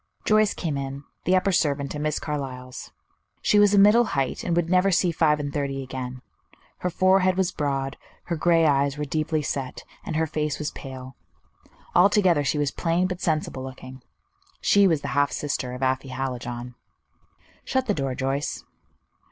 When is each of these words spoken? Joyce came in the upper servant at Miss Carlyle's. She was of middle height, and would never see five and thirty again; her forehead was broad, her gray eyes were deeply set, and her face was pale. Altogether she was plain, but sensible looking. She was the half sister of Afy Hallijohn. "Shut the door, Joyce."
Joyce 0.25 0.55
came 0.55 0.77
in 0.77 1.03
the 1.25 1.35
upper 1.35 1.51
servant 1.51 1.93
at 1.93 2.01
Miss 2.01 2.19
Carlyle's. 2.19 2.89
She 3.39 3.59
was 3.59 3.75
of 3.75 3.81
middle 3.81 4.05
height, 4.17 4.43
and 4.43 4.55
would 4.55 4.67
never 4.67 4.89
see 4.89 5.11
five 5.11 5.39
and 5.39 5.53
thirty 5.53 5.83
again; 5.83 6.23
her 6.79 6.89
forehead 6.89 7.37
was 7.37 7.51
broad, 7.51 7.97
her 8.23 8.35
gray 8.35 8.65
eyes 8.65 8.97
were 8.97 9.05
deeply 9.05 9.43
set, 9.43 9.83
and 10.03 10.15
her 10.15 10.25
face 10.25 10.57
was 10.57 10.71
pale. 10.71 11.15
Altogether 11.93 12.43
she 12.43 12.57
was 12.57 12.71
plain, 12.71 13.05
but 13.05 13.21
sensible 13.21 13.61
looking. 13.61 14.01
She 14.59 14.87
was 14.87 15.01
the 15.01 15.09
half 15.09 15.31
sister 15.31 15.73
of 15.73 15.83
Afy 15.83 16.09
Hallijohn. 16.09 16.73
"Shut 17.63 17.85
the 17.85 17.93
door, 17.93 18.15
Joyce." 18.15 18.63